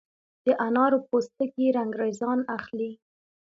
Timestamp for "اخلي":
2.57-2.91